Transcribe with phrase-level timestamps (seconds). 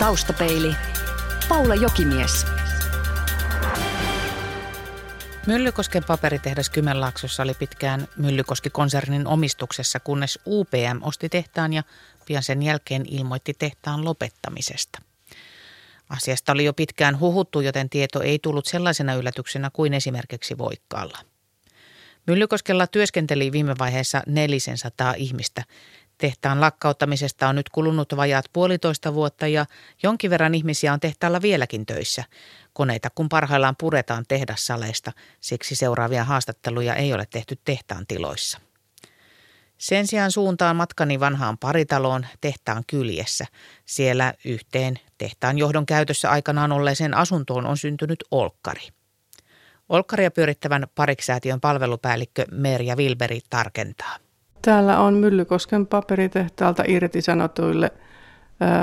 [0.00, 0.76] Taustapeili.
[1.48, 2.46] Paula Jokimies.
[5.46, 11.82] Myllykosken paperitehdas Kymenlaaksossa oli pitkään Myllykoski-konsernin omistuksessa, kunnes UPM osti tehtaan ja
[12.26, 14.98] pian sen jälkeen ilmoitti tehtaan lopettamisesta.
[16.08, 21.18] Asiasta oli jo pitkään huhuttu, joten tieto ei tullut sellaisena yllätyksenä kuin esimerkiksi Voikkaalla.
[22.26, 25.62] Myllykoskella työskenteli viime vaiheessa 400 ihmistä.
[26.20, 29.66] Tehtaan lakkauttamisesta on nyt kulunut vajaat puolitoista vuotta ja
[30.02, 32.24] jonkin verran ihmisiä on tehtaalla vieläkin töissä.
[32.72, 38.60] Koneita kun parhaillaan puretaan tehdassaleista, siksi seuraavia haastatteluja ei ole tehty tehtaan tiloissa.
[39.78, 43.46] Sen sijaan suuntaan matkani vanhaan paritaloon tehtaan kyljessä.
[43.84, 48.88] Siellä yhteen tehtaan johdon käytössä aikanaan olleeseen asuntoon on syntynyt olkkari.
[49.88, 54.29] Olkkaria pyörittävän pariksäätiön palvelupäällikkö Merja Wilberi tarkentaa.
[54.62, 57.92] Täällä on Myllykosken paperitehtaalta irtisanotuille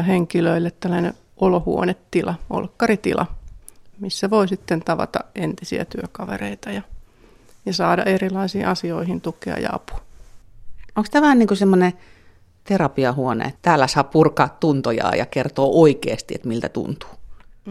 [0.08, 3.26] henkilöille tällainen olohuonetila, olkkaritila,
[3.99, 6.82] missä voi sitten tavata entisiä työkavereita ja,
[7.65, 10.02] ja saada erilaisiin asioihin tukea ja apua.
[10.96, 11.93] Onko tämä vähän niin kuin semmoinen
[12.63, 17.09] terapiahuone, että täällä saa purkaa tuntoja ja kertoa oikeasti, että miltä tuntuu?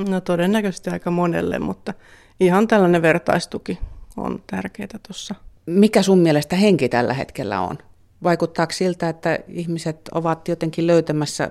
[0.08, 1.94] No todennäköisesti aika monelle, mutta
[2.40, 3.78] ihan tällainen vertaistuki
[4.16, 5.34] on tärkeää tuossa.
[5.66, 7.78] Mikä sun mielestä henki tällä hetkellä on?
[8.22, 11.50] Vaikuttaako siltä, että ihmiset ovat jotenkin löytämässä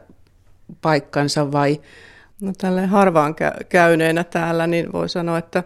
[0.81, 1.81] paikkansa vai?
[2.41, 3.35] No tälle harvaan
[3.69, 5.63] käyneenä täällä, niin voi sanoa, että,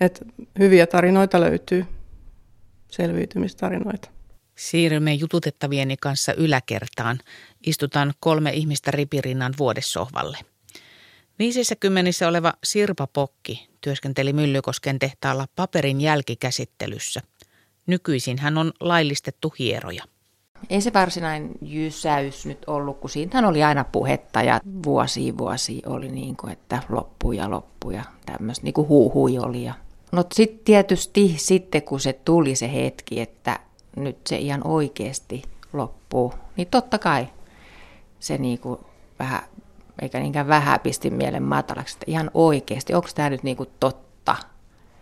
[0.00, 0.24] että
[0.58, 1.86] hyviä tarinoita löytyy,
[2.90, 4.10] selviytymistarinoita.
[4.54, 7.18] Siirrymme jututettavieni kanssa yläkertaan.
[7.66, 10.38] Istutaan kolme ihmistä ripirinnan vuodessohvalle.
[11.38, 17.20] Viisissä kymmenissä oleva Sirpa Pokki työskenteli Myllykosken tehtaalla paperin jälkikäsittelyssä.
[17.86, 20.04] Nykyisin hän on laillistettu hieroja.
[20.70, 26.08] Ei se varsinainen jysäys nyt ollut, kun siitähän oli aina puhetta ja vuosi vuosi oli
[26.08, 29.64] niin kuin, että loppu ja loppu ja tämmöistä niin kuin huuhui oli.
[29.64, 29.74] Ja...
[30.12, 33.60] No sitten tietysti sitten kun se tuli se hetki, että
[33.96, 37.26] nyt se ihan oikeasti loppuu, niin totta kai
[38.20, 38.80] se niin kuin
[39.18, 39.42] vähän,
[40.02, 44.36] eikä niinkään vähän pisti mielen matalaksi, että ihan oikeasti, onko tämä nyt niin kuin totta.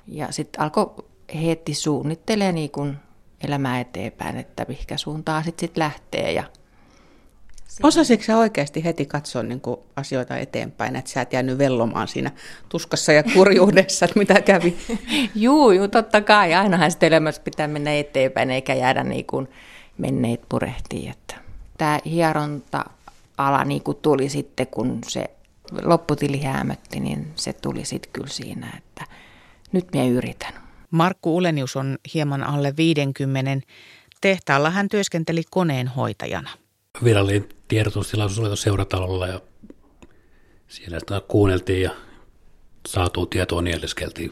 [0.06, 0.94] Ja sitten alkoi
[1.42, 2.97] heti suunnittelee niin kuin
[3.44, 6.32] elämää eteenpäin, että mihinkä suuntaan sitten sit lähtee.
[6.32, 6.44] Ja
[7.82, 12.31] Osasitko sä oikeasti heti katsoa niin kuin asioita eteenpäin, että sä et jäänyt vellomaan siinä
[12.69, 14.77] tuskassa ja kurjuudessa, että mitä kävi?
[15.34, 16.54] juu, juu, totta kai.
[16.54, 19.48] Ainahan sitten elämässä pitää mennä eteenpäin, eikä jäädä niin kuin
[19.98, 21.10] menneet purehtiin.
[21.10, 21.34] Että
[21.78, 25.25] tämä hieronta-ala niin kuin tuli sitten, kun se
[25.82, 29.04] lopputili häämötti, niin se tuli sitten kyllä siinä, että
[29.72, 30.53] nyt minä yritän.
[30.91, 33.66] Markku Ulenius on hieman alle 50.
[34.21, 36.50] Tehtaalla hän työskenteli koneenhoitajana.
[37.04, 39.41] Virallinen tiedotustilaisuus oli seuratalolla ja
[40.69, 41.91] siellä sitä kuunneltiin ja
[42.88, 44.31] saatu tietoa nielliskeltiin.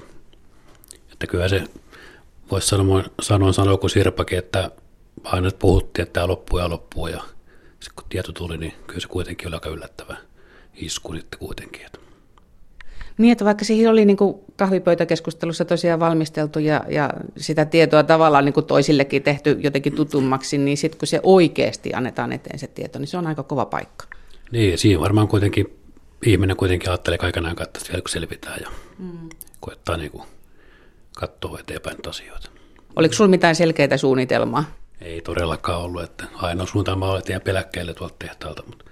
[1.12, 1.64] Että kyllä se
[2.50, 4.70] voisi sanoa, sanoa, sanoa kuin Sirpakin, että
[5.24, 7.20] aina puhuttiin, että tämä loppuu ja loppuu ja
[7.70, 10.16] sitten kun tieto tuli, niin kyllä se kuitenkin oli aika yllättävä
[10.74, 11.86] isku sitten kuitenkin.
[11.86, 12.05] Että.
[13.18, 18.44] Niin, että vaikka siihen oli niin kuin kahvipöytäkeskustelussa tosiaan valmisteltu ja, ja sitä tietoa tavallaan
[18.44, 22.98] niin kuin toisillekin tehty jotenkin tutummaksi, niin sitten kun se oikeasti annetaan eteen se tieto,
[22.98, 24.06] niin se on aika kova paikka.
[24.52, 25.76] Niin, siinä varmaan kuitenkin
[26.26, 28.68] ihminen kuitenkin ajattelee kaiken aikaa, että vielä kun selvitään ja
[28.98, 29.28] mm.
[29.60, 30.22] koettaa niin kuin
[31.16, 32.50] katsoa eteenpäin asioita.
[32.96, 34.64] Oliko sinulla mitään selkeää suunnitelmaa?
[35.00, 38.84] Ei todellakaan ollut, että ainoa suunnitelma oli, että peläkkeelle tuolta tehtaalta, mutta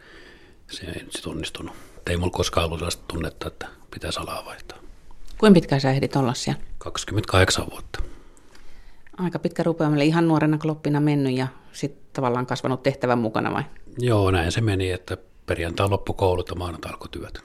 [0.70, 1.74] se ei sitten onnistunut.
[2.10, 4.78] Ei mulla koskaan ollut sellaista tunnetta, että pitäisi alaa vaihtaa.
[5.38, 6.60] Kuinka pitkään sä ehdit olla siellä?
[6.78, 8.02] 28 vuotta.
[9.18, 13.62] Aika pitkä rupeamille, ihan nuorena kloppina mennyt ja sitten tavallaan kasvanut tehtävän mukana vai?
[13.98, 15.16] Joo, näin se meni, että
[15.46, 17.40] perjantai loppukoulut ja maanantai alkoi työt.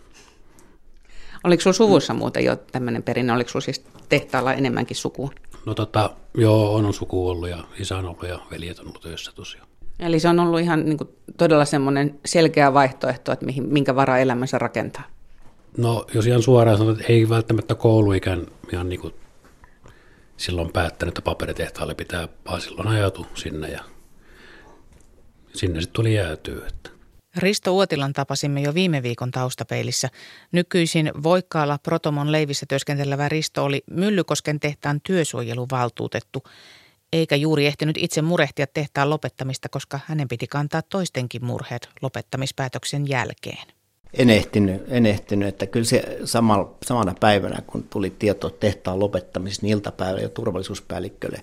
[1.44, 5.30] Oliko sinulla suvussa muuten jo tämmöinen perinne, oliko sinulla siis tehtaalla enemmänkin sukua?
[5.66, 9.32] No tota, joo, on suku ollut ja isä on ollut ja veljet on ollut töissä
[9.36, 9.69] tosiaan.
[10.00, 14.20] Eli se on ollut ihan niin kuin, todella semmoinen selkeä vaihtoehto, että mihin, minkä varaa
[14.20, 15.04] elämänsä rakentaa.
[15.78, 19.14] No jos ihan suoraan sanon, että ei välttämättä kouluikään ihan niin kuin
[20.38, 23.84] silloin päättänyt, että paperitehtaalle pitää, vaan silloin ajatu sinne ja
[25.54, 26.68] sinne sitten tuli jäätyä.
[26.68, 26.90] Että.
[27.38, 30.10] Risto Uotilan tapasimme jo viime viikon taustapeilissä.
[30.52, 36.44] Nykyisin Voikkaalla Protomon leivissä työskentelevä Risto oli Myllykosken tehtaan työsuojeluvaltuutettu,
[37.14, 43.68] eikä juuri ehtinyt itse murehtia tehtaan lopettamista, koska hänen piti kantaa toistenkin murheet lopettamispäätöksen jälkeen
[44.14, 49.66] en ehtinyt, en ehtinyt, että kyllä se samalla, samana päivänä, kun tuli tieto tehtaan lopettamisesta,
[49.66, 51.42] niin iltapäivällä jo turvallisuuspäällikkölle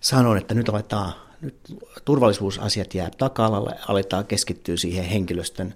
[0.00, 1.56] sanoin, että nyt aletaan, nyt
[2.04, 5.74] turvallisuusasiat jää taka-alalle, aletaan keskittyä siihen henkilöstön,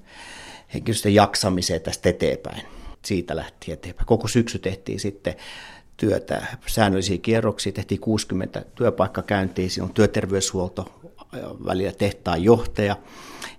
[0.74, 2.62] henkilöstön jaksamiseen tästä eteenpäin.
[3.04, 4.06] Siitä lähti eteenpäin.
[4.06, 5.34] Koko syksy tehtiin sitten
[5.96, 11.00] työtä, säännöllisiä kierroksia, tehtiin 60 työpaikkakäyntiä, siinä on työterveyshuolto,
[11.66, 12.96] välillä tehtaan johtaja,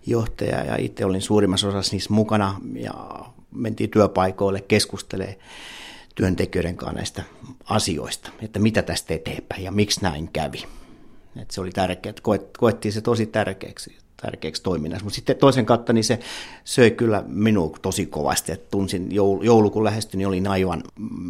[0.05, 2.93] johtaja ja itse olin suurimmassa osassa niissä mukana ja
[3.51, 5.37] mentiin työpaikoille keskustelemaan
[6.15, 7.23] työntekijöiden kanssa näistä
[7.65, 10.63] asioista, että mitä tästä eteenpäin ja miksi näin kävi.
[11.41, 12.21] Että se oli tärkeää, että
[12.57, 15.03] koettiin se tosi tärkeäksi, tärkeäksi toiminnassa.
[15.03, 16.19] Mutta sitten toisen kautta niin se
[16.63, 20.83] söi kyllä minua tosi kovasti, että tunsin joulu, joulu lähestyi, niin olin aivan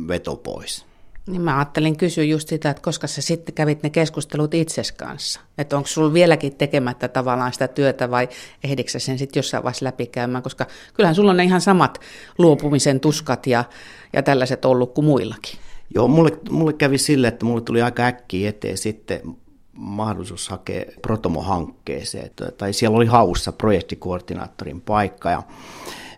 [0.07, 0.85] veto pois.
[1.27, 5.39] Niin mä ajattelin kysyä just sitä, että koska sä sitten kävit ne keskustelut itses kanssa.
[5.57, 8.29] Että onko sulla vieläkin tekemättä tavallaan sitä työtä vai
[8.63, 11.99] ehdikö sä sen sitten jossain vaiheessa läpikäymään, koska kyllähän sulla on ne ihan samat
[12.37, 13.63] luopumisen tuskat ja,
[14.13, 15.59] ja tällaiset ollut kuin muillakin.
[15.95, 19.21] Joo, mulle, mulle kävi sille, että mulle tuli aika äkkiä eteen sitten
[19.73, 25.43] mahdollisuus hakea Protomo-hankkeeseen, tai siellä oli haussa projektikoordinaattorin paikka, ja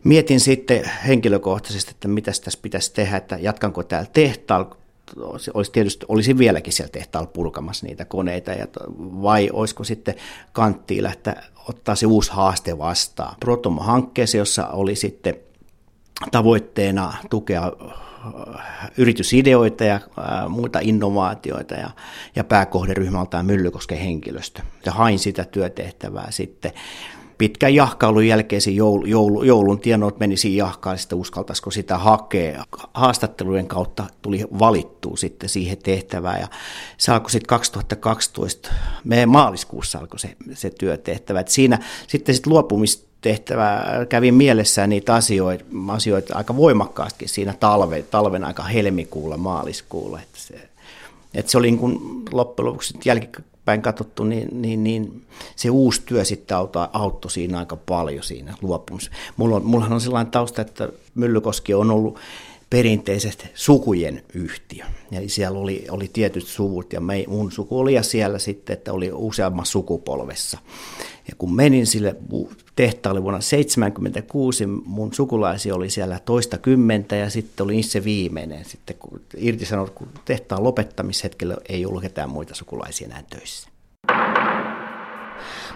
[0.03, 4.77] mietin sitten henkilökohtaisesti, että mitä tässä pitäisi tehdä, että jatkanko täällä tehtaalla,
[5.53, 8.67] olisi tietysti, olisin vieläkin siellä tehtaalla purkamassa niitä koneita, ja,
[8.99, 10.15] vai olisiko sitten
[10.53, 13.35] kanttiin lähteä ottaa se uusi haaste vastaan.
[13.39, 15.35] Protomo-hankkeeseen, jossa oli sitten
[16.31, 17.71] tavoitteena tukea
[18.97, 21.89] yritysideoita ja ää, muita innovaatioita ja,
[22.35, 24.61] ja pääkohderyhmältään Myllykosken henkilöstö.
[24.85, 26.71] Ja hain sitä työtehtävää sitten
[27.37, 32.63] pitkän jahkailun jälkeen joulu, joulu, joulun tienoit menisi jahkaan, sitten uskaltaisiko sitä hakea.
[32.93, 36.47] Haastattelujen kautta tuli valittua sitten siihen tehtävään ja
[36.97, 38.69] se alkoi sitten 2012,
[39.03, 41.39] meidän maaliskuussa alkoi se, se työtehtävä.
[41.39, 48.43] Et siinä sitten sit luopumistehtävä kävi mielessään niitä asioita, asioita aika voimakkaasti siinä talven, talven
[48.43, 50.21] aika helmikuulla, maaliskuulla.
[50.21, 50.69] Että se,
[51.33, 51.99] että se oli niin kuin
[52.31, 55.25] loppujen lopuksi jälkikäteen päin katsottu, niin, niin, niin
[55.55, 59.17] se uusi työ sitten auttoi, auttoi siinä aika paljon siinä luopumisessa.
[59.37, 62.19] Mulla on, mullahan on sellainen tausta, että Myllykoski on ollut
[62.69, 64.85] perinteiset sukujen yhtiö.
[65.11, 69.11] Eli siellä oli, oli tietyt suvut ja mun suku oli ja siellä sitten, että oli
[69.13, 70.57] useammassa sukupolvessa.
[71.27, 72.15] Ja kun menin sille
[72.75, 78.65] tehtaalle vuonna 1976, mun sukulaisia oli siellä toista kymmentä ja sitten oli itse viimeinen.
[78.65, 83.69] Sitten kun irtisanot, kun tehtaan lopettamishetkellä ei ollut ketään muita sukulaisia enää töissä.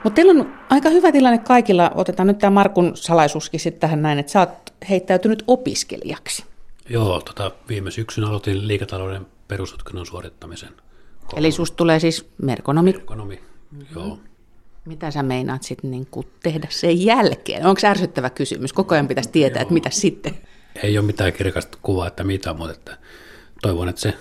[0.04, 1.92] Mutta teillä on aika hyvä tilanne kaikilla.
[1.96, 6.51] Otetaan nyt tämä Markun salaisuuskin sitten tähän näin, että sä oot heittäytynyt opiskelijaksi.
[6.90, 10.70] Joo, tota, viime syksyn aloitin liiketalouden perustutkinnon suorittamisen.
[11.36, 12.92] Eli susta tulee siis merkonomi?
[12.92, 13.42] Merkonomi,
[13.96, 14.20] joo.
[14.86, 16.08] Mitä sä meinaat sitten niin
[16.44, 17.66] tehdä sen jälkeen?
[17.66, 18.74] Onko ärsyttävä kysymys?
[18.74, 19.62] Koko ajan pitäisi tietää, joo.
[19.62, 20.38] että mitä sitten?
[20.84, 22.98] Ei ole mitään kirkasta kuvaa, että mitä, mutta että
[23.62, 24.14] toivon, että se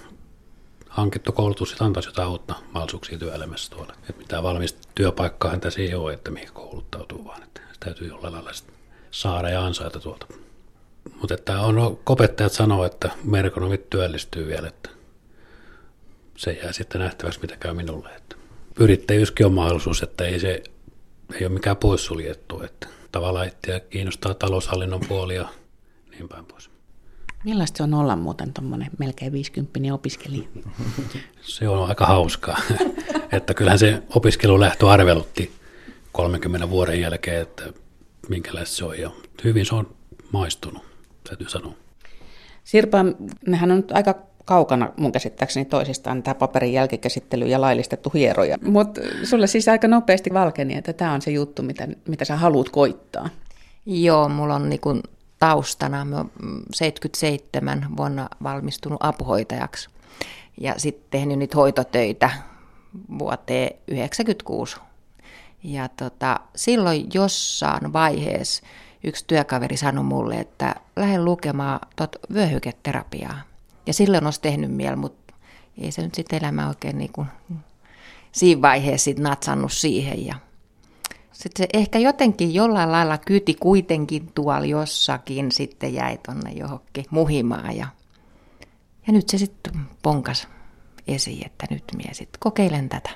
[0.88, 3.92] hankittu koulutus antaisi jotain uutta mahdollisuuksia työelämässä tuolla.
[3.92, 8.34] Että mitään valmista työpaikkaa tässä ei ole, että mihin kouluttautuu, vaan että se täytyy jollain
[8.34, 8.50] lailla
[9.10, 10.26] saada ja ansaita tuolta.
[11.20, 14.90] Mutta että on, kopettajat sanoo, että merkonomit työllistyy vielä, että
[16.36, 18.08] se jää sitten nähtäväksi, mitä käy minulle.
[18.08, 18.36] Että
[18.80, 20.62] yrittäjyyskin on mahdollisuus, että ei se
[21.34, 25.48] ei ole mikään poissuljettu, että tavallaan itseä kiinnostaa taloushallinnon puoli ja
[26.10, 26.70] niin päin pois.
[27.44, 30.48] Millaista se on olla muuten tuommoinen melkein 50 opiskelija?
[31.42, 32.60] Se on aika hauskaa,
[33.32, 35.52] että kyllähän se opiskelulähtö arvelutti
[36.12, 37.72] 30 vuoden jälkeen, että
[38.28, 39.10] minkälaista se on ja
[39.44, 39.96] hyvin se on
[40.32, 40.82] maistunut,
[41.28, 41.72] täytyy sanoa.
[42.64, 42.98] Sirpa,
[43.46, 48.58] nehän on nyt aika kaukana mun käsittääkseni toisistaan tämä paperin jälkikäsittely ja laillistettu hieroja.
[48.64, 52.68] Mutta sulle siis aika nopeasti valkeni, että tämä on se juttu, mitä, mitä sä haluat
[52.68, 53.28] koittaa.
[53.86, 55.02] Joo, mulla on niin
[55.38, 56.24] taustana, mä
[56.74, 59.88] 77 vuonna valmistunut apuhoitajaksi
[60.60, 62.30] ja sitten tehnyt nyt hoitotöitä
[63.18, 64.76] vuoteen 96.
[65.64, 68.62] Ja tota, silloin jossain vaiheessa
[69.04, 73.40] yksi työkaveri sanoi mulle, että lähde lukemaan tot vyöhyketerapiaa.
[73.86, 75.34] Ja silloin olisi tehnyt mieli, mutta
[75.78, 77.26] ei se nyt sitten elämä oikein niin kuin
[78.32, 80.26] siinä vaiheessa sit natsannut siihen.
[80.26, 80.34] Ja
[81.32, 87.76] sitten se ehkä jotenkin jollain lailla kyti kuitenkin tuolla jossakin sitten jäi tonne johonkin muhimaan.
[87.76, 87.86] Ja,
[89.06, 90.48] ja nyt se sitten ponkas
[91.08, 93.10] esiin, että nyt minä sitten kokeilen tätä.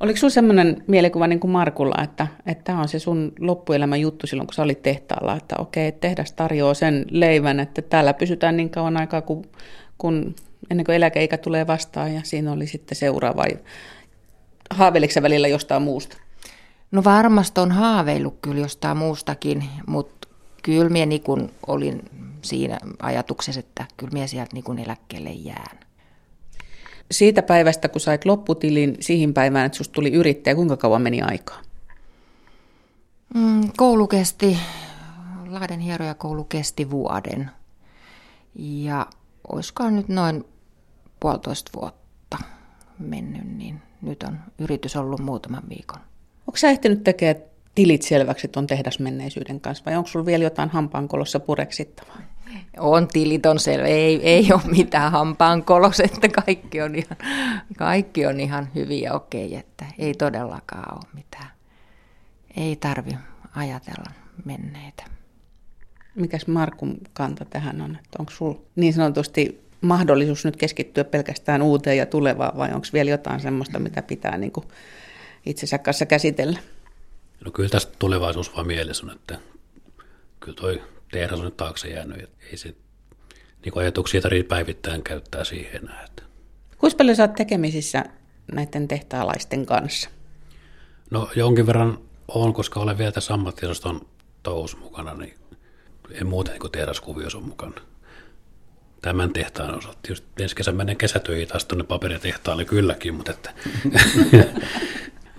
[0.00, 4.26] Oliko sinulla sellainen mielikuva niin kuin Markulla, että, että tämä on se sun loppuelämän juttu
[4.26, 8.70] silloin, kun sä olit tehtaalla, että okei, tehdas tarjoaa sen leivän, että täällä pysytään niin
[8.70, 9.46] kauan aikaa, kun
[10.00, 10.34] kun,
[10.70, 13.44] ennen kuin eläkeikä tulee vastaan ja siinä oli sitten seuraava.
[14.70, 16.16] Haaveiliko välillä jostain muusta?
[16.90, 20.28] No varmasti on haaveillut kyllä jostain muustakin, mutta
[20.62, 22.02] kyllä minä niin olin
[22.42, 25.78] siinä ajatuksessa, että kyllä minä sieltä niin eläkkeelle jään.
[27.10, 31.60] Siitä päivästä, kun sait lopputilin siihen päivään, että sinusta tuli yrittäjä, kuinka kauan meni aikaa?
[33.34, 34.58] Mm, koulu kesti
[35.48, 37.50] Lahden hierojakoulu kesti vuoden.
[38.54, 39.06] Ja
[39.52, 40.44] olisikohan nyt noin
[41.20, 42.38] puolitoista vuotta
[42.98, 46.00] mennyt, niin nyt on yritys ollut muutaman viikon.
[46.46, 51.40] Onko sä ehtinyt tekemään tilit selväksi tuon tehdasmenneisyyden kanssa vai onko sulla vielä jotain hampaankolossa
[51.40, 52.18] pureksittavaa?
[52.78, 57.16] On tilit on selvä, ei, ei ole mitään hampaankolos, että kaikki on ihan,
[57.78, 61.50] kaikki on ihan hyviä okei, että ei todellakaan ole mitään.
[62.56, 63.16] Ei tarvi
[63.56, 64.10] ajatella
[64.44, 65.04] menneitä.
[66.14, 67.90] Mikäs Markun kanta tähän on?
[67.90, 73.10] Että onko sinulla niin sanotusti mahdollisuus nyt keskittyä pelkästään uuteen ja tulevaan vai onko vielä
[73.10, 74.66] jotain semmoista, mitä pitää niin kuin
[75.46, 76.58] itsensä kanssa käsitellä?
[77.44, 79.38] No kyllä tästä tulevaisuus vaan mielessä on, että
[80.40, 82.30] kyllä toi tehdas on nyt taakse jäänyt.
[82.50, 82.74] Ei se
[83.64, 86.04] niin ajatuksia tarvitse päivittäin käyttää siihen enää.
[86.04, 86.22] Että.
[86.78, 88.04] Kuinka paljon sä oot tekemisissä
[88.52, 90.10] näiden tehtaalaisten kanssa?
[91.10, 91.98] No jonkin verran
[92.28, 94.06] on, koska olen vielä tässä ammattiosaston
[94.42, 95.34] touhus mukana, niin
[96.10, 97.80] en muuten niin tehdaskuviossa on mukana.
[99.02, 99.98] Tämän tehtaan osalta.
[100.08, 103.52] Just ensi kesän menen kesätöihin taas tuonne paperitehtaalle kylläkin, mutta että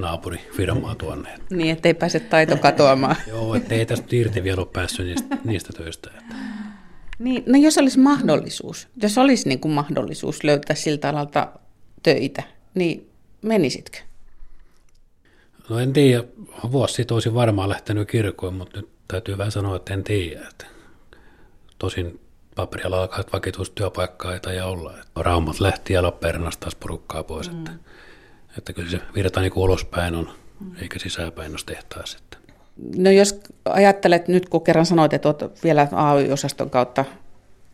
[0.02, 1.30] naapurifirmaa tuonne.
[1.50, 3.16] Niin, ettei pääse taito katoamaan.
[3.28, 6.12] Joo, ettei tästä irti vielä ole päässyt niistä, niistä töistä.
[6.18, 6.36] Että.
[7.20, 11.52] Niin, no jos olisi mahdollisuus, jos olisi niin kuin mahdollisuus löytää siltä alalta
[12.04, 12.44] töitä,
[12.76, 13.10] niin
[13.42, 13.98] menisitkö?
[15.70, 16.24] No en tiedä,
[16.72, 20.48] vuosi sitten olisin varmaan lähtenyt kirkkoon, mutta nyt täytyy vähän sanoa, että en tiedä.
[20.50, 20.66] Että
[21.80, 22.20] tosin
[22.56, 24.92] paperialalla alkaa vakituustyöpaikkaa ei taida olla.
[24.92, 27.52] Että Raumat lähti ja Lappeenrannasta taas porukkaa pois.
[27.52, 27.58] Mm.
[27.58, 27.72] Että,
[28.58, 30.30] että kyllä se virta niin ulospäin on,
[30.82, 32.18] eikä sisäpäin ole tehtaassa.
[32.22, 32.38] Että.
[32.98, 37.06] No jos ajattelet nyt, kun kerran sanoit, että olet vielä AY-osaston kautta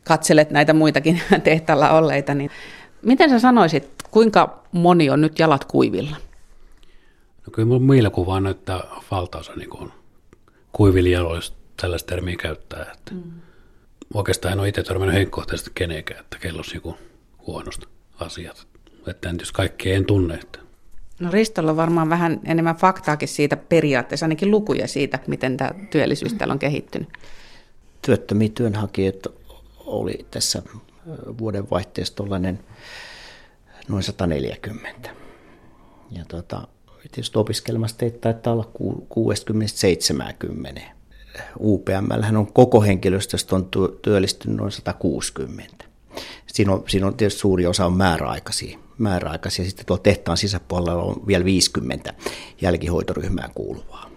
[0.04, 2.52] katselet näitä muitakin tehtaalla olleita, niin
[3.02, 6.16] miten sä sanoisit, kuinka moni on nyt jalat kuivilla?
[7.46, 9.92] No kyllä mun mielikuva näyttää valtaosa niin kuin
[10.72, 12.92] kuivilla jaloissa tällaista termiä käyttää.
[12.94, 13.22] Että mm.
[14.14, 16.96] Oikeastaan en ole itse törmännyt henkkohtaisesti kenenkään, että kello olisi niin
[17.48, 17.88] huonosta
[18.20, 18.68] asiat.
[19.08, 20.34] Että jos kaikki en tunne.
[20.34, 20.60] Että.
[21.20, 26.34] No Ristolla on varmaan vähän enemmän faktaakin siitä periaatteessa, ainakin lukuja siitä, miten tämä työllisyys
[26.34, 27.10] täällä on kehittynyt.
[28.02, 29.30] Työttömiä työnhakijoita
[29.86, 30.62] oli tässä
[31.38, 32.60] vuodenvaihteessa tuollainen
[33.88, 35.10] noin 140.
[36.12, 36.68] Ja tota,
[37.02, 38.72] tietysti opiskelmassa taitaa olla
[40.78, 40.82] 60-70.
[41.60, 43.70] UPM on koko henkilöstöstä on
[44.02, 45.86] työllistynyt noin 160.
[46.48, 48.80] Siinä on, siinä on tietysti suuri osa on määräaikaisia.
[48.98, 49.66] määräaikaisia.
[49.66, 52.14] Sitten tuolla tehtaan sisäpuolella on vielä 50
[52.62, 54.10] jälkihoitoryhmään kuuluvaa.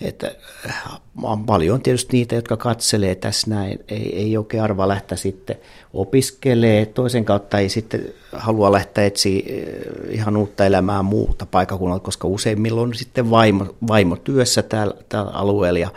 [0.00, 0.34] Että
[0.66, 5.56] äh, on paljon tietysti niitä, jotka katselee tässä näin, ei, ei oikein arva lähteä sitten
[5.92, 12.28] opiskelee, toisen kautta ei sitten halua lähteä etsiä äh, ihan uutta elämää muuta paikakunnalta, koska
[12.28, 15.90] useimmilla on sitten vaimo, vaimo työssä täällä, täällä alueella ja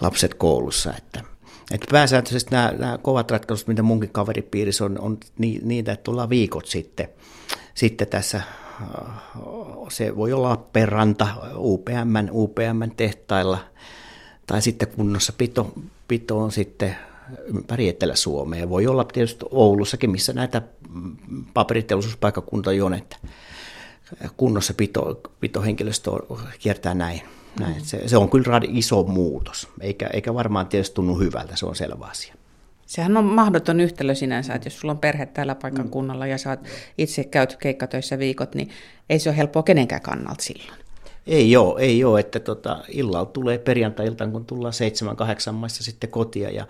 [0.00, 1.33] lapset koulussa, että
[1.70, 5.18] että pääsääntöisesti nämä, nämä kovat ratkaisut, mitä munkin kaveripiirissä on, on
[5.62, 7.08] niitä, että tullaan viikot sitten,
[7.74, 8.40] sitten tässä
[9.88, 13.58] se voi olla Lappeenranta UPM, UPM tehtailla
[14.46, 15.72] tai sitten kunnossa pito,
[16.08, 16.96] pito on sitten
[17.44, 18.68] ympäri Etelä-Suomea.
[18.68, 20.62] Voi olla tietysti Oulussakin, missä näitä
[21.54, 23.16] paperiteollisuuspaikkakunta on, että
[24.36, 26.10] kunnossa pito, pitohenkilöstö
[26.58, 27.22] kiertää näin.
[27.60, 27.84] Näin.
[27.84, 32.06] Se, se on kyllä iso muutos, eikä, eikä varmaan tietysti tunnu hyvältä, se on selvä
[32.06, 32.34] asia.
[32.86, 36.60] Sehän on mahdoton yhtälö sinänsä, että jos sulla on perhe täällä paikan kunnalla ja saat
[36.98, 38.70] itse käyt keikkatöissä viikot, niin
[39.10, 40.78] ei se ole helppoa kenenkään kannalta silloin.
[41.26, 46.10] Ei ole, ei ole, että tota, illalla tulee perjantai-iltaan, kun tullaan seitsemän, kahdeksan maissa sitten
[46.10, 46.66] kotia ja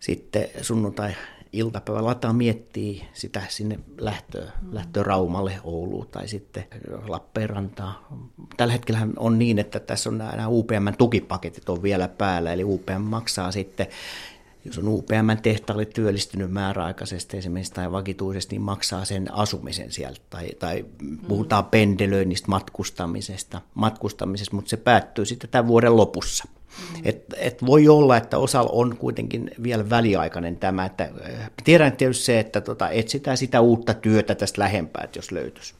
[0.00, 1.12] sitten sunnuntai
[1.52, 4.74] iltapäivä lataa miettii sitä sinne lähtöä, mm.
[4.74, 6.64] lähtöä Raumalle, Ouluun tai sitten
[7.08, 8.08] Lappeenrantaa.
[8.56, 13.52] Tällä hetkellä on niin, että tässä on nämä UPM-tukipaketit on vielä päällä, eli UPM maksaa
[13.52, 13.86] sitten
[14.66, 20.20] jos on UPM-tehtaalle työllistynyt määräaikaisesti esimerkiksi tai vakituisesti, niin maksaa sen asumisen sieltä.
[20.30, 20.84] Tai, tai
[21.28, 21.70] puhutaan mm.
[21.70, 26.44] pendelöinnistä, matkustamisesta, matkustamisesta, mutta se päättyy sitten tämän vuoden lopussa.
[26.78, 27.02] Mm.
[27.04, 30.84] Et, et voi olla, että osalla on kuitenkin vielä väliaikainen tämä.
[30.84, 35.32] Että, äh, tiedän tietysti se, että tota, etsitään sitä uutta työtä tästä lähempää, että jos
[35.32, 35.74] löytyisi.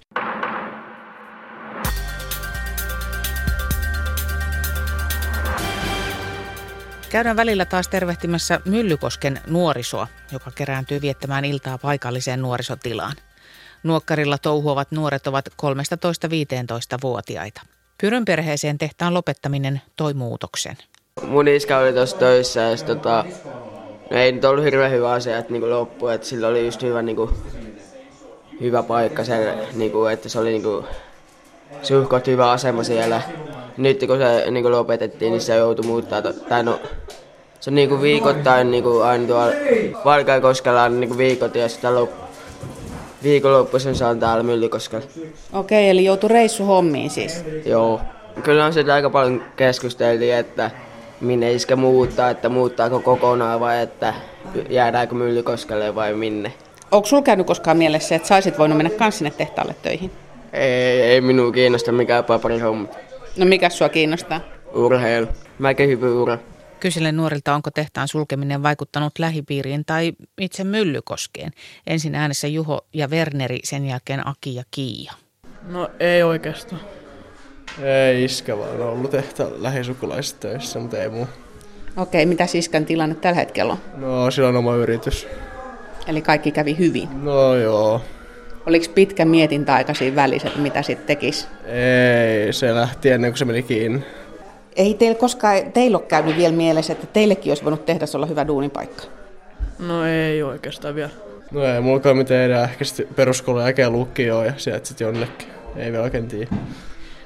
[7.11, 13.17] Käydään välillä taas tervehtimässä Myllykosken nuorisoa, joka kerääntyy viettämään iltaa paikalliseen nuorisotilaan.
[13.83, 17.61] Nuokkarilla touhuavat nuoret ovat 13-15-vuotiaita.
[18.01, 20.77] Pyrön perheeseen tehtaan lopettaminen toi muutoksen.
[21.23, 23.25] Mun iskä oli tuossa töissä ja sit, tota,
[24.11, 27.03] no ei nyt ollut hirveän hyvä asia, että niinku loppui, että sillä oli just hyvä,
[27.03, 27.31] niinku,
[28.61, 30.85] hyvä paikka, sen, niinku, että se oli niinku,
[31.83, 33.23] suhkot hyvä asema siellä.
[33.77, 36.81] Nyt kun se niinku lopetettiin, niin se joutui muuttaa, tai no,
[37.61, 39.53] Se on niinku viikoittain niinku aina tuolla
[40.05, 42.26] Valkeakoskella on niinku viikot ja sitä lop-
[43.27, 45.07] viikonloppuisin se on täällä Myllykoskella.
[45.53, 47.45] Okei, eli joutui reissuhommiin siis.
[47.65, 48.01] Joo.
[48.43, 50.71] Kyllä on sitä aika paljon keskusteltiin, että
[51.21, 54.15] minne iskä muuttaa, että muuttaako kokonaan vai että
[54.71, 56.53] jäädäänkö Myllykoskelle vai minne.
[56.91, 60.11] Onko sulla käynyt koskaan mielessä, että saisit voinut mennä kans sinne tehtaalle töihin?
[60.53, 62.89] Ei, ei minua kiinnosta mikään paperihomma.
[63.37, 64.41] No mikä sua kiinnostaa?
[64.75, 65.27] Urheilu.
[65.59, 66.39] Mäkin hyvä ura.
[66.81, 71.53] Kyselen nuorilta, onko tehtaan sulkeminen vaikuttanut lähipiiriin tai itse Myllykoskeen.
[71.87, 75.13] Ensin äänessä Juho ja Werneri, sen jälkeen Aki ja Kiia.
[75.69, 76.81] No ei oikeastaan.
[77.83, 81.29] Ei iskä vaan on ollut tehtä lähisukulaiset töissä, mutta ei muu.
[81.97, 83.79] Okei, mitä Siskän tilanne tällä hetkellä on?
[83.97, 85.27] No sillä on oma yritys.
[86.07, 87.25] Eli kaikki kävi hyvin.
[87.25, 88.03] No joo.
[88.67, 91.47] Oliko pitkä mietintäaika siinä välissä, että mitä sitten tekisi?
[91.65, 94.05] Ei, se lähti ennen kuin se meni kiinni.
[94.77, 98.47] Ei teillä koskaan, teillä ole käynyt vielä mielessä, että teillekin olisi voinut tehdä olla hyvä
[98.47, 99.03] duunipaikka?
[99.79, 101.11] No ei oikeastaan vielä.
[101.51, 102.65] No ei mullakaan mitään edää.
[102.65, 105.49] Ehkä sitten peruskoulun jälkeen lukio ja sieltä sitten jonnekin.
[105.77, 106.51] Ei vielä oikein tiedä.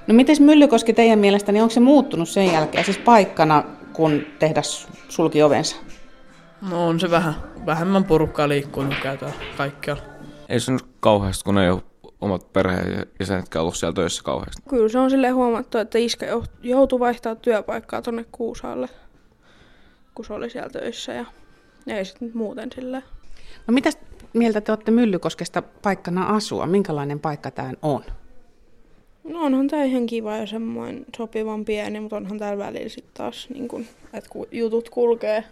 [0.07, 4.89] No miten Myllykoski teidän mielestä, niin onko se muuttunut sen jälkeen, siis paikkana, kun tehdas
[5.09, 5.77] sulki ovensa?
[6.71, 7.35] No on se vähän.
[7.67, 10.03] Vähemmän porukkaa liikkuu käytään kaikkialla.
[10.49, 11.83] Ei se nyt kauheasti, kun ei ole
[12.21, 14.63] omat perheenjäsenetkään ollut siellä töissä kauheasti.
[14.69, 16.27] Kyllä se on silleen huomattu, että iskä
[16.63, 18.89] joutui vaihtaa työpaikkaa tuonne Kuusaalle,
[20.15, 21.27] kun se oli siellä töissä ja
[21.87, 23.05] ei sitten muuten silleen.
[23.67, 23.91] No mitä
[24.33, 26.67] mieltä te olette Myllykoskesta paikkana asua?
[26.67, 28.05] Minkälainen paikka tämä on?
[29.25, 33.49] No onhan tämä ihan kiva ja semmoinen sopivan pieni, mutta onhan täällä välillä sitten taas,
[33.55, 35.45] niin kun, että kun jutut kulkee.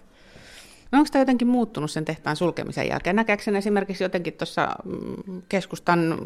[0.92, 3.16] No onko tämä jotenkin muuttunut sen tehtaan sulkemisen jälkeen?
[3.16, 6.18] Näkääkö sen esimerkiksi jotenkin tuossa mm, keskustan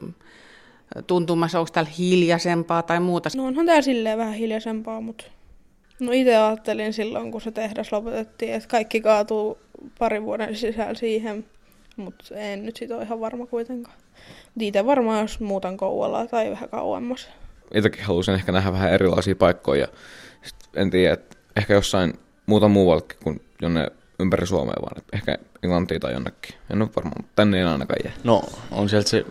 [1.06, 3.28] tuntumassa, onko täällä hiljaisempaa tai muuta?
[3.36, 5.24] No onhan täällä silleen vähän hiljaisempaa, mutta
[6.00, 9.58] no itse ajattelin silloin, kun se tehdas lopetettiin, että kaikki kaatuu
[9.98, 11.44] parin vuoden sisällä siihen,
[11.96, 13.96] mutta en nyt sit ole ihan varma kuitenkaan.
[14.60, 17.28] Itse varmaan jos muutan Kouvolaa tai vähän kauemmas.
[17.74, 19.88] Itsekin haluaisin ehkä nähdä vähän erilaisia paikkoja.
[20.76, 22.12] en tiedä, että ehkä jossain
[22.46, 23.90] muuta muuallekin kuin jonne
[24.22, 26.54] ympäri Suomea, vaan ehkä Englantiin tai jonnekin.
[26.70, 28.14] En ole varmaan, tänne ei ainakaan jää.
[28.24, 29.24] No, on sieltä se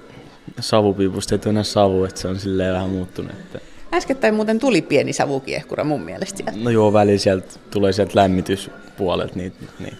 [0.59, 3.31] savupiipusta ei enää savu, että se on silleen vähän muuttunut.
[3.31, 3.59] Että...
[3.93, 6.63] Äskettäin muuten tuli pieni savukiehkura mun mielestä sieltä.
[6.63, 9.35] No joo, väli sieltä tulee sieltä lämmityspuolelta.
[9.35, 9.97] Niin, niin.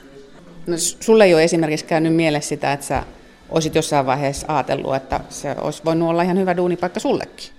[0.67, 3.03] No, sulle ei ole esimerkiksi käynyt mielessä sitä, että sä
[3.49, 7.49] olisit jossain vaiheessa ajatellut, että se olisi voinut olla ihan hyvä duunipaikka sullekin?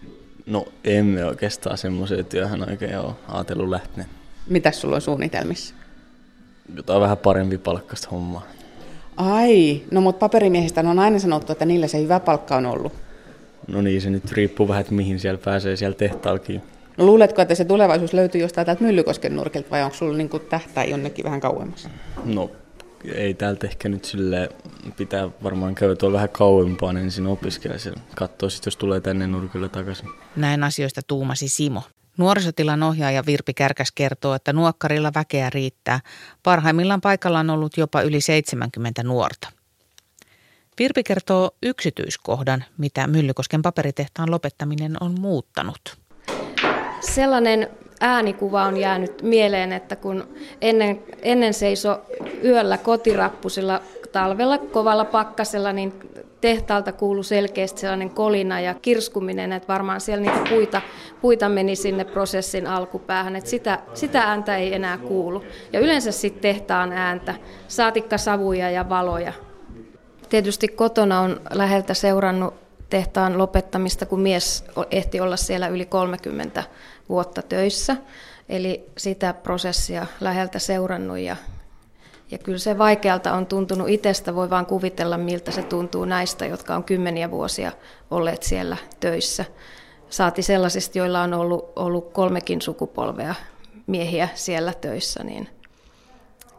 [0.47, 4.05] No emme oikeastaan semmoiseen työhön oikein ole ajatellut lähteä.
[4.49, 5.75] Mitäs sulla on suunnitelmissa?
[6.77, 8.43] Jotain vähän parempi palkkasta hommaa.
[9.17, 12.93] Ai, no mutta paperimiehistä on aina sanottu, että niillä se hyvä palkka on ollut.
[13.69, 16.63] No niin, se nyt riippuu vähän, että mihin siellä pääsee siellä tehtaalkin.
[16.97, 20.85] No luuletko, että se tulevaisuus löytyy jostain täältä Myllykosken nurkilta vai onko sulla niinku tähtää
[20.85, 21.89] jonnekin vähän kauemmas?
[22.25, 22.51] No
[23.15, 24.49] ei täältä ehkä nyt sille
[24.97, 29.69] pitää varmaan käydä tuolla vähän kauempaan ensin opiskella ja katsoa sitten, jos tulee tänne nurkille
[29.69, 30.09] takaisin.
[30.37, 31.83] Näin asioista tuumasi Simo.
[32.17, 36.01] Nuorisotilan ohjaaja Virpi Kärkäs kertoo, että nuokkarilla väkeä riittää.
[36.43, 39.49] Parhaimmillaan paikalla on ollut jopa yli 70 nuorta.
[40.79, 45.97] Virpi kertoo yksityiskohdan, mitä Myllykosken paperitehtaan lopettaminen on muuttanut.
[47.01, 47.69] Sellainen
[48.01, 50.29] äänikuva on jäänyt mieleen, että kun
[50.61, 52.01] ennen, ennen seiso
[52.45, 53.81] yöllä kotirappusilla
[54.13, 55.93] talvella kovalla pakkasella, niin
[56.43, 60.83] tehtaalta kuului selkeästi sellainen kolina ja kirskuminen, että varmaan siellä niitä puita,
[61.21, 65.45] puita meni sinne prosessin alkupäähän, että sitä, sitä ääntä ei enää kuulu.
[65.73, 67.35] Ja yleensä sitten tehtaan ääntä,
[67.69, 69.33] saatikka savuja ja valoja.
[70.29, 72.55] Tietysti kotona on läheltä seurannut
[72.91, 76.65] tehtaan lopettamista, kun mies ehti olla siellä yli 30
[77.09, 77.97] vuotta töissä.
[78.49, 81.37] Eli sitä prosessia läheltä seurannut ja,
[82.33, 84.35] ja kyllä se vaikealta on tuntunut itsestä.
[84.35, 87.73] Voi vaan kuvitella, miltä se tuntuu näistä, jotka on kymmeniä vuosia
[88.11, 89.45] olleet siellä töissä.
[90.11, 93.35] Saati sellaisista, joilla on ollut, ollut kolmekin sukupolvea
[93.87, 95.49] miehiä siellä töissä, niin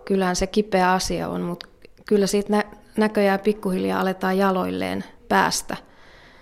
[0.05, 1.67] kyllähän se kipeä asia on, mutta
[2.05, 2.63] kyllä siitä nä-
[2.97, 5.77] näköjään pikkuhiljaa aletaan jaloilleen päästä.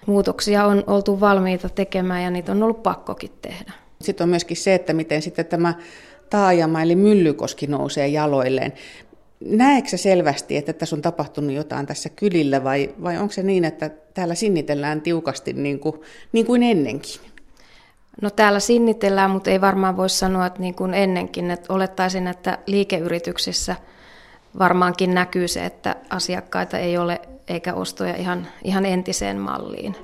[0.05, 3.71] Muutoksia on oltu valmiita tekemään ja niitä on ollut pakkokin tehdä.
[4.01, 5.73] Sitten on myöskin se, että miten sitten tämä
[6.29, 8.73] taajama eli Myllykoski nousee jaloilleen.
[9.45, 13.89] Näetkö selvästi, että tässä on tapahtunut jotain tässä kylillä vai, vai onko se niin, että
[14.13, 16.01] täällä sinnitellään tiukasti niin kuin,
[16.31, 17.21] niin kuin ennenkin?
[18.21, 21.51] No täällä sinnitellään, mutta ei varmaan voi sanoa, että niin kuin ennenkin.
[21.51, 23.75] Että olettaisin, että liikeyrityksissä
[24.59, 29.95] varmaankin näkyy se, että asiakkaita ei ole eikä ostoja ihan, ihan entiseen malliin.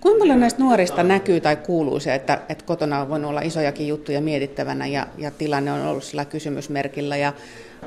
[0.00, 3.88] Kuinka paljon näistä nuorista näkyy tai kuuluu se, että, että kotona on voinut olla isojakin
[3.88, 7.32] juttuja mietittävänä ja, ja tilanne on ollut sillä kysymysmerkillä ja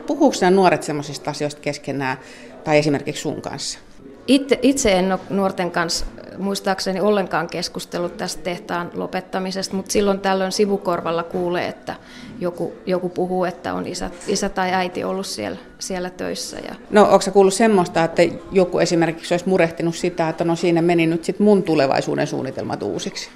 [0.07, 2.17] Puhuuko nämä nuoret semmoisista asioista keskenään
[2.63, 3.79] tai esimerkiksi sun kanssa?
[4.27, 6.05] Itse, itse en ole nuorten kanssa
[6.37, 11.95] muistaakseni ollenkaan keskustellut tästä tehtaan lopettamisesta, mutta silloin tällöin sivukorvalla kuulee, että
[12.39, 16.57] joku, joku puhuu, että on isä, isä tai äiti ollut siellä, siellä töissä.
[16.57, 16.75] Ja...
[16.89, 21.23] No onko kuullut semmoista, että joku esimerkiksi olisi murehtinut sitä, että no siinä meni nyt
[21.23, 23.29] sitten mun tulevaisuuden suunnitelmat uusiksi?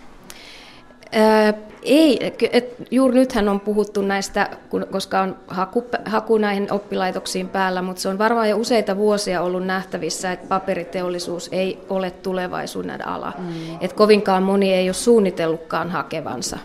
[1.83, 4.49] Ei, et juuri nythän on puhuttu näistä,
[4.91, 9.65] koska on haku, haku näihin oppilaitoksiin päällä, mutta se on varmaan jo useita vuosia ollut
[9.65, 13.33] nähtävissä, että paperiteollisuus ei ole tulevaisuuden ala.
[13.37, 13.53] Mm.
[13.81, 16.57] Et kovinkaan moni ei ole suunnitellutkaan hakevansa.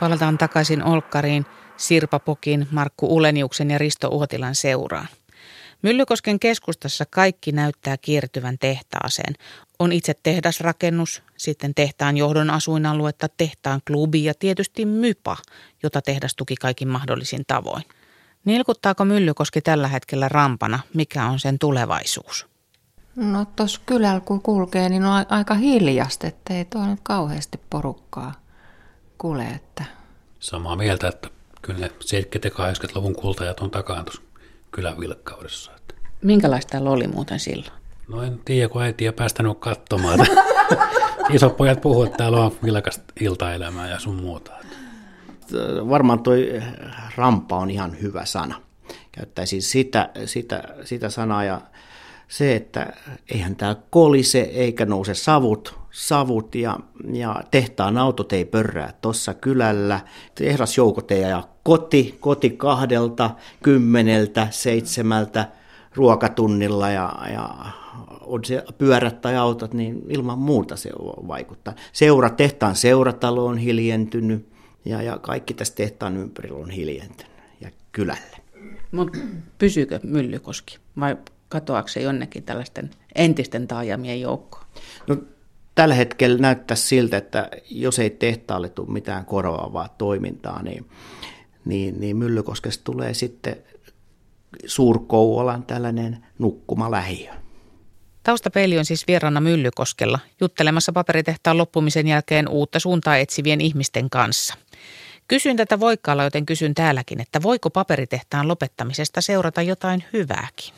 [0.00, 5.08] Palataan takaisin Olkkariin, Sirpa Pokin, Markku Uleniuksen ja Risto Uotilan seuraan.
[5.82, 9.34] Myllykosken keskustassa kaikki näyttää kiertyvän tehtaaseen.
[9.78, 15.36] On itse tehdasrakennus, sitten tehtaan johdon asuinaluetta, tehtaan klubi ja tietysti MYPA,
[15.82, 17.84] jota tehdas tuki kaikin mahdollisin tavoin.
[18.44, 20.80] Nilkuttaako Myllykoski tällä hetkellä rampana?
[20.94, 22.46] Mikä on sen tulevaisuus?
[23.16, 28.34] No tuossa kylällä kun kulkee, niin on aika hiljasta, ettei tuo nyt kauheasti porukkaa
[29.18, 29.44] kuule.
[29.44, 29.84] Että...
[30.40, 31.28] Samaa mieltä, että
[31.62, 31.90] kyllä ne 70-
[32.44, 34.22] ja 80-luvun kultajat on takaan tuossa
[34.70, 35.72] kylän vilkkaudessa.
[36.22, 37.85] Minkälaista täällä oli muuten silloin?
[38.08, 40.26] No en tiedä, kun äiti ei päästänyt katsomaan.
[41.34, 44.52] Isot pojat puhuvat, että täällä on vilkasta iltaelämää ja sun muuta.
[45.88, 46.62] Varmaan toi
[47.16, 48.62] rampa on ihan hyvä sana.
[49.12, 51.60] Käyttäisin sitä, sitä, sitä sanaa ja
[52.28, 52.92] se, että
[53.32, 56.78] eihän tämä kolise eikä nouse savut, savut ja,
[57.12, 60.00] ja tehtaan autot ei pörrää tuossa kylällä.
[60.34, 63.30] Tehdasjoukot ei aja koti, koti kahdelta,
[63.62, 65.48] kymmeneltä, seitsemältä
[65.96, 67.50] ruokatunnilla ja, ja
[68.20, 70.90] on se pyörät tai autot, niin ilman muuta se
[71.28, 71.74] vaikuttaa.
[71.92, 74.48] Seura, tehtaan seuratalo on hiljentynyt
[74.84, 78.36] ja, ja kaikki tässä tehtaan ympärillä on hiljentynyt ja kylälle.
[78.92, 79.18] Mutta
[79.58, 81.16] pysyykö Myllykoski vai
[81.48, 84.64] katoaako se jonnekin tällaisten entisten taajamien joukkoon?
[85.06, 85.16] No,
[85.74, 90.86] tällä hetkellä näyttää siltä, että jos ei tehtaalle tule mitään korvaavaa toimintaa, niin,
[91.64, 93.56] niin, niin Myllykoskesta tulee sitten
[94.66, 97.32] Suurkouvolan tällainen nukkumalähiö.
[98.22, 104.54] Taustapeili on siis vieraana Myllykoskella, juttelemassa paperitehtaan loppumisen jälkeen uutta suuntaa etsivien ihmisten kanssa.
[105.28, 110.74] Kysyn tätä Voikkaalla, joten kysyn täälläkin, että voiko paperitehtaan lopettamisesta seurata jotain hyvääkin?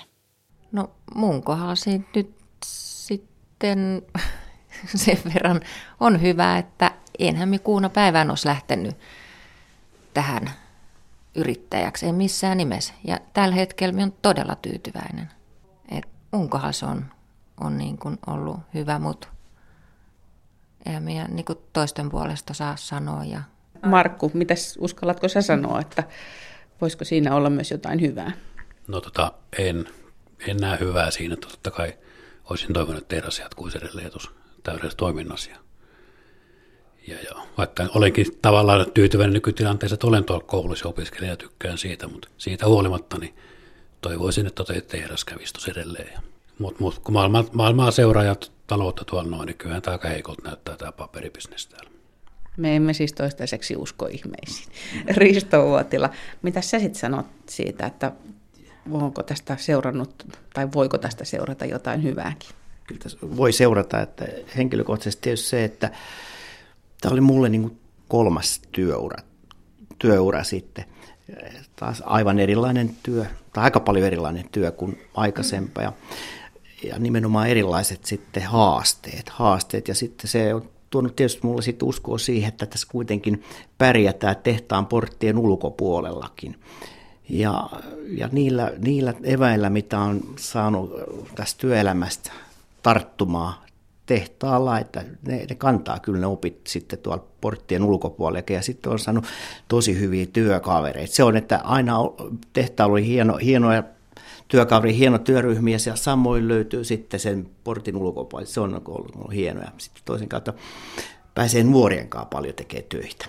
[0.73, 4.03] No mun kohdalla siitä nyt sitten
[4.95, 5.61] sen verran
[6.01, 8.97] on hyvä, että enhän me kuuna päivään olisi lähtenyt
[10.15, 10.51] tähän
[11.39, 12.95] yrittäjäksi, en missään nimessä.
[13.05, 15.31] Ja tällä hetkellä minä olen todella tyytyväinen.
[15.91, 17.05] Et mun se on,
[17.61, 19.29] on niin kuin ollut hyvä, mutta
[20.87, 23.25] eihän minä niin kuin toisten puolesta saa sanoa.
[23.25, 23.43] Ja...
[23.87, 26.05] Markku, mitäs uskallatko sä sanoa, että
[26.81, 28.33] voisiko siinä olla myös jotain hyvää?
[28.89, 29.89] No tota, en
[30.47, 31.99] en näe hyvää siinä, totta kai
[32.51, 34.11] olisin toivonut, että tehdas jatkuisi edelleen
[34.63, 35.51] täydessä toiminnassa.
[37.09, 42.09] Ja, ja, vaikka olenkin tavallaan tyytyväinen nykytilanteessa, että olen tuolla koulussa opiskelija ja tykkään siitä,
[42.09, 43.35] mutta siitä huolimatta niin
[44.01, 46.23] toivoisin, että toi tehdas kävisi edelleen.
[46.59, 50.43] Mutta mut, kun maailmaa, maailmaa seuraa ja taloutta tuolla noin, niin kyllähän tämä aika heikolta
[50.43, 51.91] näyttää tämä paperibisnes täällä.
[52.57, 54.69] Me emme siis toistaiseksi usko ihmeisiin.
[55.17, 56.11] Risto Uotila,
[56.43, 58.13] mitä sä sitten sanot siitä, että
[58.91, 62.51] onko tästä seurannut tai voiko tästä seurata jotain hyvääkin?
[62.87, 64.25] Kyllä tässä voi seurata, että
[64.57, 65.91] henkilökohtaisesti tietysti se, että
[67.01, 69.23] tämä oli mulle niin kuin kolmas työura,
[69.99, 70.85] työura sitten.
[71.77, 75.85] Taas aivan erilainen työ, tai aika paljon erilainen työ kuin aikaisempaa.
[75.85, 75.93] Ja,
[76.85, 79.89] ja nimenomaan erilaiset sitten haasteet, haasteet.
[79.89, 83.43] Ja sitten se on tuonut tietysti mulle sitten uskoa siihen, että tässä kuitenkin
[83.79, 86.61] pärjätään tehtaan porttien ulkopuolellakin.
[87.29, 87.71] Ja,
[88.09, 90.93] ja niillä, niillä eväillä, mitä on saanut
[91.35, 92.33] tästä työelämästä
[92.83, 93.68] tarttumaa
[94.09, 98.99] tehtaalla, että ne, ne kantaa kyllä ne opit sitten tuolla porttien ulkopuolella ja sitten on
[98.99, 99.25] saanut
[99.69, 101.15] tosi hyviä työkavereita.
[101.15, 101.97] Se on, että aina
[102.53, 103.83] tehtaalla oli hieno, hienoja
[104.49, 108.53] työkaveri, hieno työryhmiä ja samoin löytyy sitten sen portin ulkopuolella.
[108.53, 109.71] Se on ollut, ollut hienoa.
[109.79, 110.53] Sitten toisen kautta
[111.35, 113.27] pääsee nuorien kanssa paljon tekemään töitä.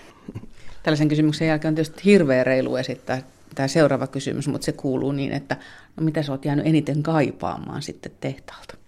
[0.83, 3.21] Tällaisen kysymyksen jälkeen on tietysti hirveän reilu esittää
[3.55, 5.57] tämä seuraava kysymys, mutta se kuuluu niin, että
[5.95, 8.78] no mitä sä oot jäänyt eniten kaipaamaan sitten tehtaalta?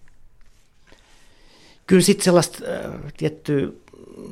[1.91, 3.67] Kyllä sitten sellaista äh, tiettyä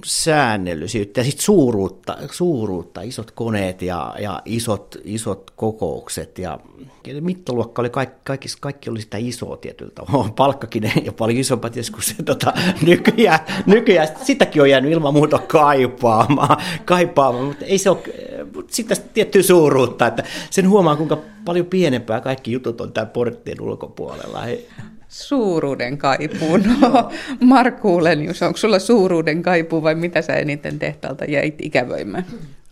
[0.05, 6.59] säännöllisyyttä ja sitten suuruutta, suuruutta, isot koneet ja, ja isot, isot kokoukset ja
[7.21, 10.29] mittaluokka oli kaikki, kaikki, kaikki oli sitä isoa tietyllä tavalla.
[10.37, 17.45] Palkkakin ja paljon isompat joskus tota, nykyään, nykyään, sitäkin on jäänyt ilman muuta kaipaamaan, kaipaamaan
[17.45, 17.99] mutta ei se ole,
[18.67, 24.43] sitä tiettyä suuruutta, että sen huomaa, kuinka paljon pienempää kaikki jutut on tämän porttien ulkopuolella.
[25.09, 26.57] Suuruuden kaipuu.
[26.81, 32.25] No, Markku Lenius, onko sulla suuruuden kaipuu vai mitä sä eniten tehtaalta jäit ikävöimään?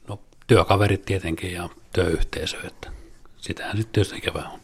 [0.07, 2.89] No työkaverit tietenkin ja työyhteisö, että
[3.37, 4.59] sitähän sitten tietysti ikävää on.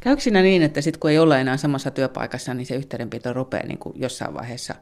[0.00, 3.66] Käykö siinä niin, että sitten kun ei ole enää samassa työpaikassa, niin se yhteydenpito rupeaa
[3.66, 4.74] niin kuin jossain vaiheessa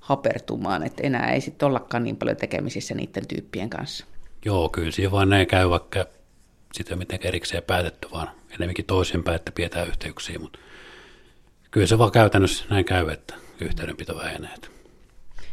[0.00, 4.04] hapertumaan, että enää ei sitten ollakaan niin paljon tekemisissä niiden tyyppien kanssa?
[4.44, 6.06] Joo, kyllä siihen vaan näin käy, vaikka
[6.72, 10.58] sitä miten erikseen päätetty, vaan enemmänkin toisinpäin, että pidetään yhteyksiä, mutta
[11.70, 14.50] kyllä se vaan käytännössä näin käy, että yhteydenpito vähenee.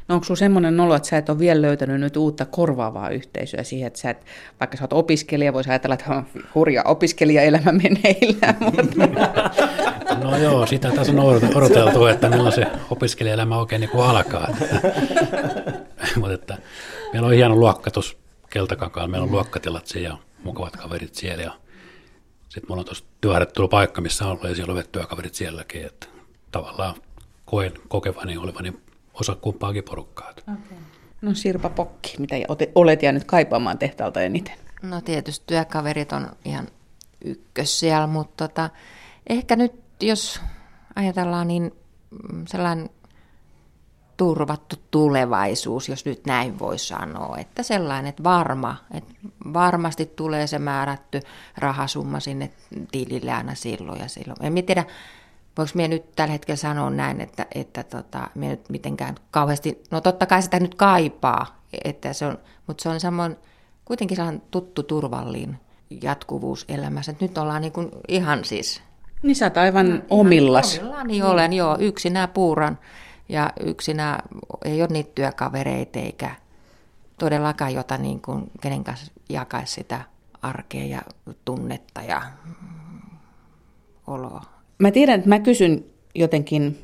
[0.08, 3.64] No onko sinulla semmoinen olo, että sä et ole vielä löytänyt nyt uutta korvaavaa yhteisöä
[3.64, 4.26] siihen, että sä et,
[4.60, 6.26] vaikka sä oot opiskelija, voisi ajatella, että on
[6.56, 8.56] hurja opiskelijaelämä meneillään.
[8.66, 9.08] Mutta...
[10.24, 11.20] No joo, sitä tässä on
[11.56, 14.48] odoteltu, että milloin se opiskelijaelämä oikein niin kuin alkaa.
[16.16, 16.58] mutta että
[17.14, 18.18] meillä on hieno luokkatus
[18.50, 21.52] Keltakankaalla, meillä on luokkatilat siellä ja mukavat kaverit siellä ja
[22.58, 26.08] sitten mulla on tuossa työharjoittelupaikka, missä on ollut ja siellä on työkaverit sielläkin, että
[26.52, 26.96] tavallaan
[27.46, 28.74] koen kokevani olevani
[29.14, 30.30] osa kumpaakin porukkaa.
[30.42, 30.78] Okay.
[31.22, 32.36] No Sirpa Pokki, mitä
[32.76, 34.56] olet jäänyt kaipaamaan tehtaalta eniten?
[34.82, 36.68] No tietysti työkaverit on ihan
[37.26, 38.70] ykkös siellä, mutta tota,
[39.30, 40.42] ehkä nyt jos
[40.96, 41.72] ajatellaan niin
[42.34, 42.90] mm, sellainen
[44.18, 49.14] turvattu tulevaisuus, jos nyt näin voi sanoa, että sellainen, että varma, että
[49.54, 51.20] varmasti tulee se määrätty
[51.58, 52.52] rahasumma sinne
[52.92, 54.58] tilille aina silloin ja silloin.
[54.58, 54.86] En tiedä,
[55.58, 60.02] voiko minä nyt tällä hetkellä sanoa näin, että, että tota, minä nyt mitenkään kauheasti, no
[60.02, 63.36] totta kai sitä nyt kaipaa, että se on, mutta se on samoin
[63.86, 65.58] kuitenkin sellainen tuttu turvallin
[66.02, 67.12] jatkuvuus elämässä.
[67.12, 68.82] Että nyt ollaan niin kuin ihan siis...
[69.24, 70.80] Niin sä oot aivan omillas.
[70.80, 71.78] Omillani olen, joo.
[71.80, 72.80] Yksinä puuran
[73.30, 74.20] ja yksinä
[74.66, 76.36] ei ole niitä työkavereita eikä
[77.20, 80.02] todellakaan jota niin kuin, kenen kanssa jakaisi sitä
[80.42, 81.02] arkea ja
[81.46, 82.22] tunnetta ja
[84.08, 85.86] oloa mä tiedän, että mä kysyn
[86.16, 86.78] jotenkin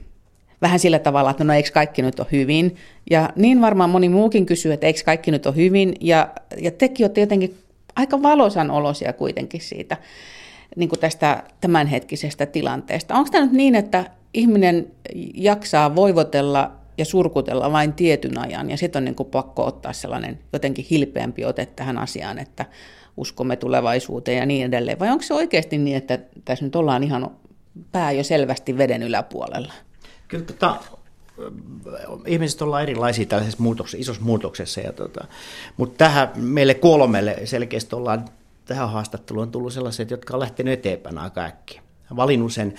[0.62, 2.76] vähän sillä tavalla, että no eikö kaikki nyt ole hyvin.
[3.12, 5.96] Ja niin varmaan moni muukin kysyy, että eikö kaikki nyt ole hyvin.
[6.02, 7.58] Ja, ja tekin olette jotenkin
[7.96, 9.98] aika valosan olosia kuitenkin siitä
[10.76, 13.16] niin kuin tästä tämänhetkisestä tilanteesta.
[13.16, 14.92] Onko tämä nyt niin, että ihminen
[15.34, 20.40] jaksaa voivotella ja surkutella vain tietyn ajan, ja sitten on niin kuin pakko ottaa sellainen
[20.54, 22.66] jotenkin hilpeämpi ote tähän asiaan, että
[23.18, 25.00] uskomme tulevaisuuteen ja niin edelleen.
[25.00, 27.32] Vai onko se oikeasti niin, että tässä nyt ollaan ihan
[27.92, 29.74] pää jo selvästi veden yläpuolella?
[30.28, 30.76] Kyllä tota,
[32.26, 34.82] ihmiset ollaan erilaisia tällaisessa muutoksessa, isossa muutoksessa.
[34.82, 35.26] Ja tota,
[35.78, 38.26] mutta tähän meille kolmelle selkeästi ollaan
[38.66, 41.82] tähän haastatteluun tullut sellaiset, jotka on lähtenyt eteenpäin aika äkkiä.
[42.16, 42.74] Valinnut sen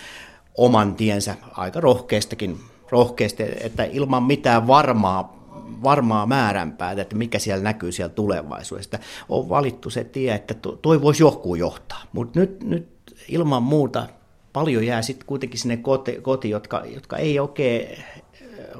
[0.58, 5.44] oman tiensä aika rohkeastakin, rohkeasti, että ilman mitään varmaa,
[5.82, 8.98] varmaa määränpää, että mikä siellä näkyy siellä tulevaisuudesta.
[9.28, 12.02] On valittu se tie, että toi voisi johkuun johtaa.
[12.12, 12.88] Mutta nyt, nyt
[13.28, 14.08] ilman muuta
[14.52, 17.88] paljon jää sitten kuitenkin sinne koti, koti jotka, jotka ei oikein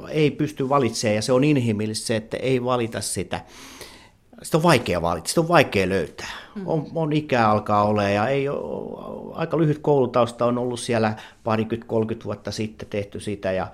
[0.09, 3.41] ei pysty valitsemaan, ja se on inhimillistä se, että ei valita sitä.
[4.43, 6.31] Sitä on vaikea valita, sitä on vaikea löytää.
[6.55, 6.63] Mm.
[6.67, 11.89] On, on ikää alkaa olla, ja ei ole, aika lyhyt koulutausta on ollut siellä parikymmentä,
[11.89, 13.67] 30 vuotta sitten tehty sitä, ja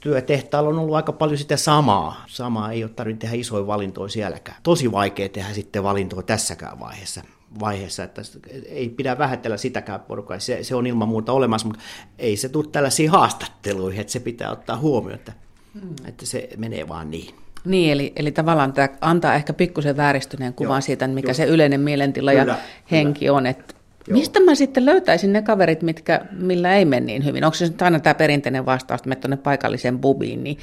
[0.00, 2.24] työtehtaalla on ollut aika paljon sitä samaa.
[2.26, 4.58] Samaa ei ole tarvinnut tehdä isoja valintoja sielläkään.
[4.62, 7.22] Tosi vaikea tehdä sitten valintoja tässäkään vaiheessa
[7.60, 8.22] vaiheessa, että
[8.68, 11.82] ei pidä vähätellä sitäkään porukkaa, se, se on ilman muuta olemassa, mutta
[12.18, 15.32] ei se tule tällaisiin haastatteluihin, että se pitää ottaa huomioon, että,
[15.80, 15.94] hmm.
[16.04, 17.34] että se menee vaan niin.
[17.64, 20.80] Niin, eli, eli tavallaan tämä antaa ehkä pikkusen vääristyneen kuvan Joo.
[20.80, 21.34] siitä, mikä Joo.
[21.34, 22.56] se yleinen mielentila kyllä, ja
[22.90, 23.36] henki kyllä.
[23.36, 23.74] on, että
[24.08, 24.18] Joo.
[24.18, 27.44] Mistä mä sitten löytäisin ne kaverit, mitkä, millä ei mene niin hyvin?
[27.44, 30.58] Onko se nyt aina tämä perinteinen vastaus, että tuonne paikalliseen bubiin, niin,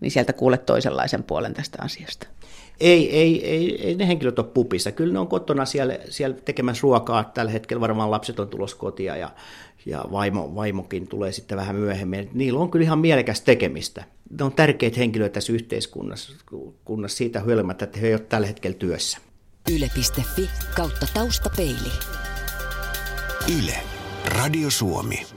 [0.00, 2.26] niin sieltä kuulet toisenlaisen puolen tästä asiasta?
[2.80, 4.92] Ei, ei, ei, ei ne henkilöt ole pupissa.
[4.92, 7.30] Kyllä ne on kotona siellä, siellä tekemässä ruokaa.
[7.34, 9.30] Tällä hetkellä varmaan lapset on tulossa kotia ja,
[9.86, 12.30] ja vaimo, vaimokin tulee sitten vähän myöhemmin.
[12.34, 14.04] Niillä on kyllä ihan mielekäs tekemistä.
[14.38, 16.32] Ne on tärkeitä henkilöitä tässä yhteiskunnassa
[16.84, 19.18] kunnassa siitä huolimatta, että he eivät ole tällä hetkellä työssä.
[19.72, 21.92] Yle.fi kautta taustapeili.
[23.58, 23.76] Yle.
[24.24, 25.35] Radio Suomi.